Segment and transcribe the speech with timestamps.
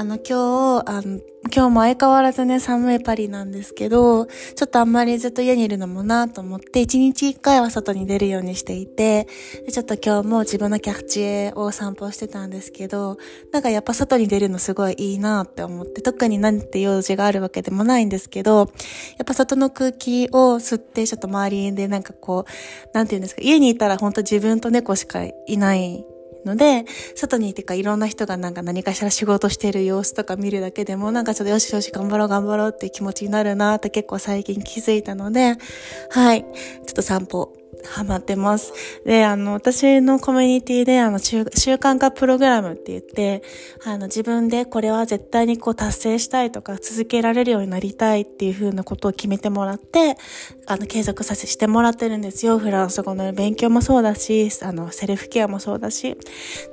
[0.00, 1.20] あの、今日、あの、
[1.54, 9.26] 今日も相変わらずね、寒いパリなんですけど、ちょっとあんまりずっと家にいるのもなと思って、一日一回は外に出るようにしていて、
[9.70, 13.18] ちょっと今日も自分のキャッチエを散歩してたんですけど、
[13.52, 18.66] なんかやっぱ外に出るのすごいいいなって思って、特に何て用事があるわけでもないんですけど、やっ
[19.26, 26.06] ぱ外の空気を吸って、ちょっと周りでなんかこう、なんて言うんですか、家にいたら本当自分と猫しかいない
[26.44, 35.56] ので、外にいてかいろんな人がなんか何かしら仕事してる様子とか見るだけでもなんかちょっとよしよし頑張ろう頑張ろうっていう気持ちになるなって結構最近気づいたので、
[36.10, 36.50] はい、ちょ
[36.82, 38.72] っと散歩ハマってます。
[39.04, 43.42] で、あの、私のコミュニティで、あの、習慣化プログラムって言って、
[43.84, 50.16] あの、自分でこれは絶対にこう達成したいとか、続けられるようになりたいっていう風なことを決めてもらって、
[50.66, 52.58] あの、継続させしてもらってるんですよ。
[52.58, 56.16] フランス語の勉強もそうだし、あの、セルフケアもそうだし。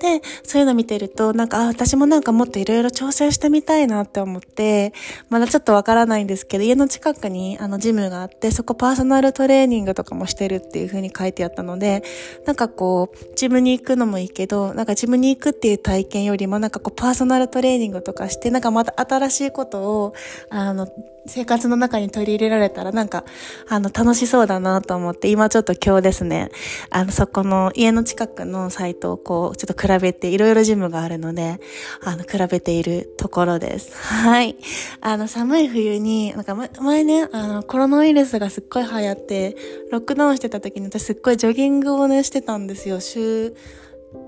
[0.00, 4.92] で、そういうの見てると、なんか、あ、私もなんかもっといろいろ挑戦してみたいなって思って、
[5.28, 12.02] まだちょっとわからないんですけど、家の近くに、あの、ジムがあって、そこパーソナルトレーニングとかもしてるっていう風に書いてあったので、
[12.46, 20.14] なんかこう、ジムに行くのもいいけど、なんかジムに行くっていう体験よりも、なんかこう、パーソナルトレーニングとかして、なんかまた新しいことを、
[20.50, 20.88] あの、
[21.26, 23.24] 生活の中に取り入れられたらなんか、
[23.68, 26.50] あの、楽しそうだなと思って、今ちょっと今日ですね、
[26.90, 31.60] あの、そこの家の近くのサイトをこう、ちょっと比べて、いろいろジムがあるので、
[32.02, 33.92] あの、比べているところです。
[33.96, 34.56] はい。
[35.00, 39.56] あの、寒い冬に、なんか前ね、あの、コロナウイルスがすっごい流行って、
[39.90, 43.00] ロックダウンしてた時に私すっごいジョギングをね、してたんですよ。
[43.00, 43.54] 週、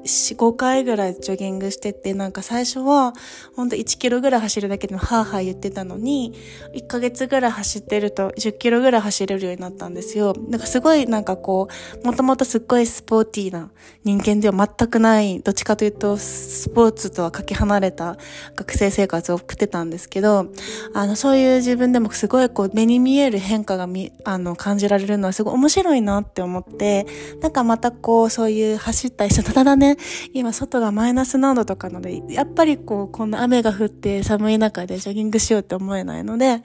[0.06, 3.12] 4、5回ぐらいジョギングしてて、なんか最初は、
[3.54, 6.32] ほんと1キロぐらい走るだけでもハーハー言ってたのに、
[6.74, 10.34] 1ヶ月ぐらい走ってると10キロぐらい走れるようになったんですよ。
[10.48, 11.68] なんかすごいなんかこ
[12.02, 13.70] う、もともとすっごいスポーティーな
[14.04, 18.16] 人間では全くない、どっちかというとスポーツとはかけ離れた
[18.54, 20.46] 学生生活を送ってたんですけど、
[20.94, 27.06] あの、そういう自分でもすごいこう、目に見える変化がみ、あの、感じられるのはすごい面白いなって思って、
[27.40, 29.96] なんかまたこう、そういう走ったりしたただね、
[30.32, 36.62] 今外がマイナス何度とかので、やっぱりこう、こんな雨が降って寒い中でジョギングしようって思えないので、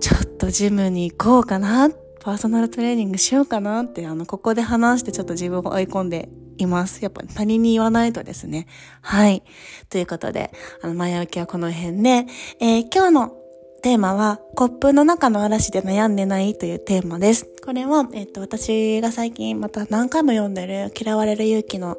[0.00, 1.90] ちょっとジムに行こうかな、
[2.20, 6.28] パーソナルトレーニングしようかなって、あの、ここで話してちょっと自分を追い込んで
[6.58, 7.02] います。
[7.02, 8.66] やっぱ他人に言わないとですね。
[9.00, 9.42] はい。
[9.90, 10.52] ということで、
[10.82, 12.26] あの、前置きはこの辺で、
[12.60, 13.45] えー、今日の
[13.86, 17.46] テーマは、コップの中の嵐で悩んでないというテーマです。
[17.64, 21.96] これは、えっと、私が最近また何回も読んでる嫌われる勇気の、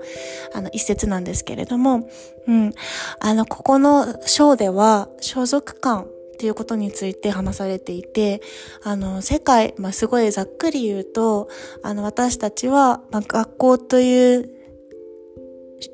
[0.54, 2.10] あの、一節なんですけれども、
[2.46, 2.74] うん。
[3.22, 8.42] あの、ここの章では、所属感っていうことについて話されていて、
[8.84, 11.48] あの、世界、まあ、すごいざっくり言うと、
[11.84, 14.57] あの、私たちは、まあ、学校という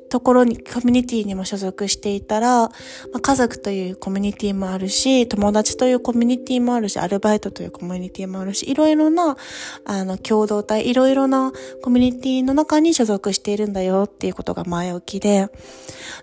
[0.08, 2.70] ところに、コミュニティにも所属していたら、ま
[3.16, 9.36] あ、家族というコミュニティもあるし、友達というコミュニティもあるし、アルバイトというコミュニティもあるし、いろいろな、
[9.84, 11.52] あの、共同体、いろいろな
[11.82, 15.48] コミュニティの中に所属しているんだよっていうことが前置きで、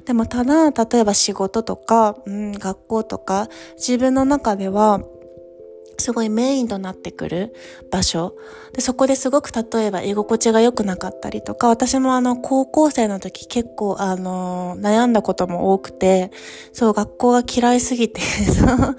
[0.05, 5.01] でもただ、例えば仕事とか、うん、学校とか、自分の中では、
[6.01, 7.53] すごいメインとなってくる
[7.89, 8.35] 場所。
[8.73, 16.31] で、そこですごく例えば居心地が良くなかったりとか、私もあの、高校生の時結構あの、悩んだことも多くて、
[16.73, 18.19] そう、学校が嫌いすぎて、
[18.51, 18.97] そう。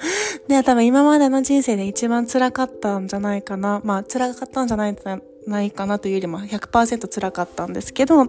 [0.48, 3.80] で、多分今までの人生で一番辛かったんじゃないかな。
[3.84, 4.96] まあ、辛かったんじゃない
[5.46, 8.26] ないかなというよりも100%辛かったんですけど、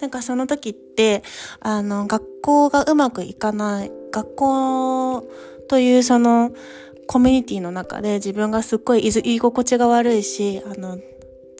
[0.00, 1.22] なんかその時って、
[1.60, 5.28] あの、学校がうまくいかない、学校
[5.68, 6.52] というその、
[7.06, 10.98] コミュニティの中で自分がすっごい居心地が悪いし、あの、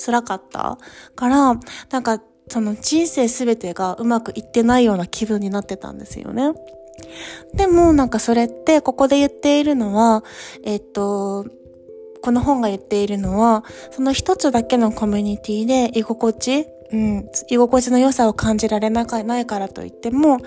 [0.04, 0.78] 辛かった
[1.14, 1.58] から、
[1.90, 6.52] なんか、その人生すべてがうまくいってないような気分になってたんですよね。
[7.54, 10.24] でもなんかそれってここで言っているのは、
[10.62, 11.46] えっと、
[12.22, 20.38] この本が言っているのは、その一つだけのコミュニティで居心地うん、居心地の良さを感じられなかないからといっても、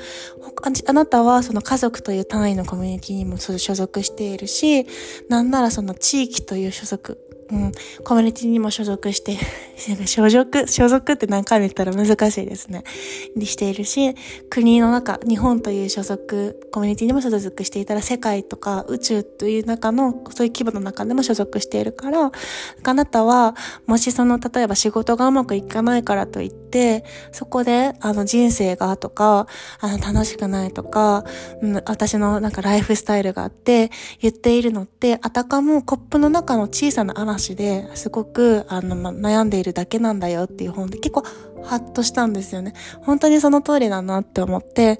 [0.88, 4.86] あなたはその家族という単位のコミュニティにも所属しているし、
[5.30, 7.18] なんならその地域という所属、
[7.50, 7.72] うん、
[8.04, 9.38] コミュニティにも所属して、
[10.06, 12.84] 所属、所属って何回も言ったら難しいですね。
[13.36, 14.16] にしているし、
[14.50, 22.32] 国の中、日本という所属、コミュニティにも所属していたら、世界とか宇宙という中の、そういう規模の中でも所属しているから、
[22.84, 23.56] あなたは、
[23.86, 26.67] もしその、例えば仕事がうまくいかないからといって、
[27.32, 29.48] そこで、あの、人生がとか、
[29.80, 31.24] あの、楽しくないとか、
[31.62, 41.24] うん、私のなんかライフスタイルがあって、言っているのって、あたかもコップの中の小さな嵐ですごく、あの、ま、悩んでいるだけなんだよっていう本で結構
[41.64, 42.74] ハッとしたんですよね。
[43.02, 45.00] 本当にその通りだなって思って、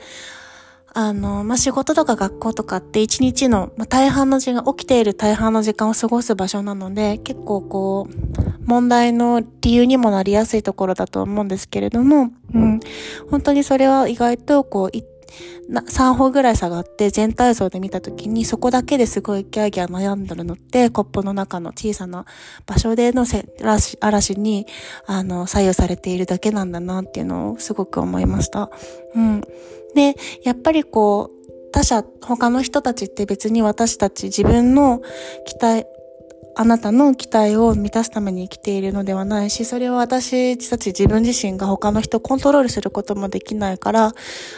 [0.94, 12.80] あの、まあ、仕事とか学校とかって一日の、まあ、大半の時間、起きている大半の時間を過ごす場所なので、結構こう、問題の理由にもなりやすいところだと思うんですけれども、うん、
[13.30, 14.98] 本当にそれは意外とこう、
[15.70, 22.26] 3歩ぐらい下がって全体像で見た時にそこだけですごいギャーギャー悩んでるのってコップの中の小さな
[22.66, 23.26] 場所での
[23.62, 24.66] 嵐嵐に
[25.06, 28.70] あの左右されているだけなんだなっていうのをすごく思いました。
[29.16, 29.42] うん。
[29.96, 35.02] で、やっぱりこう他者、他の人たちって別に私たち自分の
[35.46, 35.86] 期待、
[36.60, 44.14] あなたの期待を満たすために生きているのではないし、それは私たち自分自身が他の人をコントロールすることもできないから、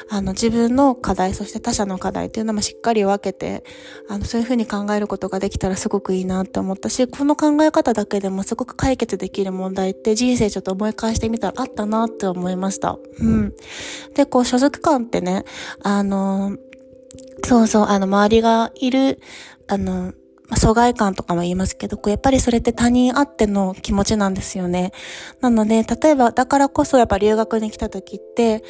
[0.10, 3.66] あの自分の課題、そして他者の課題っていうのもしっかり分けて、
[4.07, 12.98] あのそういうふうに考えることができたらすごくいいなって思ったし、この考え方だけでもすごく解決できる問題って人生ちょっと思い返してみたらあったなって思いました。
[13.19, 13.54] うん。
[14.16, 15.44] で、こう所属感ってね、
[15.84, 16.56] あの、
[17.44, 19.19] そうそう、あの周りがいる、
[19.68, 20.13] あの、
[20.56, 24.92] 疎外感とかも言いますけど、こうやっぱりそれって他人あっての気持ちなんですよね。
[25.42, 28.63] なので、例えば、だからこそやっぱ留学に来た時って、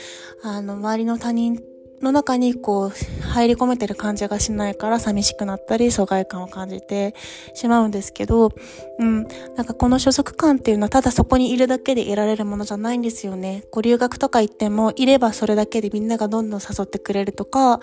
[0.44, 1.60] あの、周りの他人
[2.02, 7.16] の中にこう入り込めてる感じがしないから寂しくなったり疎外感を感じて
[7.54, 8.52] しまうんですけど、
[9.00, 13.64] うん、なんかこの所属感っていうのはただそこにいるだけで得られるものじゃないんですよね。
[13.72, 17.80] こう留学とか行ってもいればそれだけでみんながどんどん誘ってくれるとか、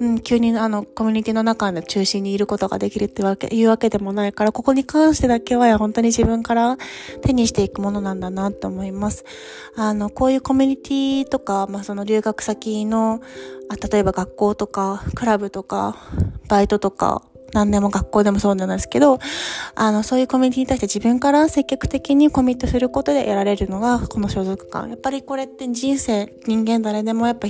[0.00, 6.76] うん、急にあのコミュニティの中の中心にいることができるってわけいうわけでもないから、ここに関してだけは本当に自分から
[7.22, 9.24] 手にしていくものなんだなと思います。
[9.74, 13.20] あの、こういうコミュニティとか、まあその留学先の
[13.70, 15.96] あ例えば学校とか、クラブとか、
[16.48, 17.22] バイトとか、
[17.52, 19.18] 何でも学校でもそうなんですけど、
[19.74, 24.90] あの、そういうコミュニティに対して自分から積極的にコミットすることで得られるのが、この所属感。
[24.90, 27.48] やっぱりこれって人生、人間誰でもやっぱ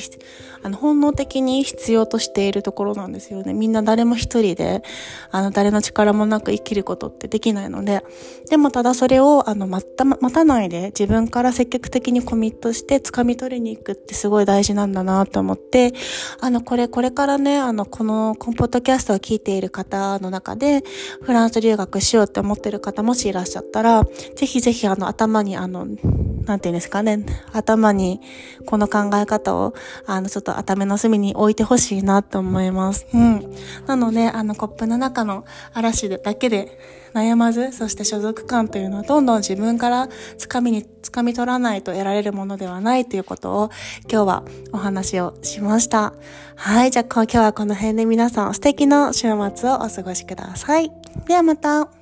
[0.62, 3.52] あの、本能的に必要としているところなんですよね。
[3.52, 4.82] みんな誰も一人で、
[5.30, 8.04] あの、誰の力もなく生きることってできないので、
[8.50, 15.92] でもただそれを、あの、待った、待たないで自分から積極的にコミットして掴み取りに行くってすごい大事なんだなと思って、
[16.40, 20.82] あの、これ、これからね、あの、この、コンポッドキャストを聞いている方方の中で、
[21.22, 24.04] フランス留学しようって思ってる方もしいらっしゃったら、
[24.36, 25.86] ぜひぜひあの頭にあの、
[26.48, 28.20] なんていうんですかね、頭に
[28.66, 29.74] この考え方を、
[30.06, 33.06] あの、ちょっと頭の隅に置いてほしいなと思います。
[33.12, 33.54] うん。
[33.86, 36.78] なので、あの、コップの中の嵐だけで
[37.14, 40.08] 悩まず、そして所属感というのはどんどん自分から
[40.38, 43.70] 掴みに、掴み取らないと得られるものではないということを
[44.10, 46.14] 今日はお話をしました。
[46.56, 46.90] はい。
[46.90, 50.90] じゃあ今日はこの辺で皆さん素敵な週末をお過ごしください。
[51.26, 51.97] ではまた。